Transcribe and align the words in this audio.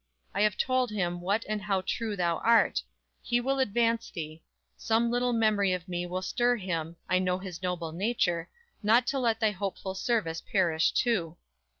I 0.33 0.41
have 0.41 0.57
told 0.57 0.89
him 0.89 1.21
What 1.21 1.45
and 1.47 1.61
how 1.61 1.83
true 1.85 2.15
thou 2.15 2.37
art; 2.39 2.81
he 3.21 3.39
will 3.39 3.59
advance 3.59 4.09
thee; 4.09 4.41
Some 4.75 5.11
little 5.11 5.31
memory 5.31 5.73
of 5.73 5.87
me 5.87 6.07
will 6.07 6.23
stir 6.23 6.55
him 6.55 6.95
(I 7.07 7.19
know 7.19 7.37
his 7.37 7.61
noble 7.61 7.91
nature) 7.91 8.49
not 8.81 9.05
to 9.13 9.19
let 9.19 9.39
Thy 9.39 9.51
hopeful 9.51 9.93
service 9.93 10.41
perish 10.41 10.91
too. 10.91 11.37